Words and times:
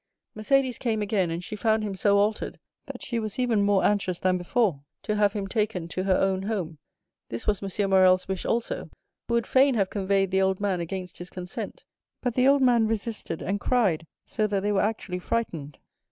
"Mercédès 0.35 0.79
came 0.79 1.03
again, 1.03 1.29
and 1.29 1.43
she 1.43 1.55
found 1.55 1.83
him 1.83 1.93
so 1.93 2.17
altered 2.17 2.57
that 2.87 3.03
she 3.03 3.19
was 3.19 3.37
even 3.37 3.61
more 3.61 3.85
anxious 3.85 4.19
than 4.19 4.35
before 4.35 4.81
to 5.03 5.15
have 5.15 5.33
him 5.33 5.45
taken 5.45 5.87
to 5.89 6.01
her 6.05 6.15
own 6.17 6.41
home. 6.41 6.79
This 7.29 7.45
was 7.45 7.61
M. 7.61 7.89
Morrel's 7.91 8.27
wish 8.27 8.43
also, 8.43 8.89
who 9.27 9.35
would 9.35 9.45
fain 9.45 9.75
have 9.75 9.91
conveyed 9.91 10.31
the 10.31 10.41
old 10.41 10.59
man 10.59 10.79
against 10.79 11.19
his 11.19 11.29
consent; 11.29 11.83
but 12.19 12.33
the 12.33 12.47
old 12.47 12.63
man 12.63 12.87
resisted, 12.87 13.43
and 13.43 13.59
cried 13.59 14.07
so 14.25 14.47
that 14.47 14.61
they 14.63 14.71
were 14.71 14.81
actually 14.81 15.19
frightened. 15.19 15.77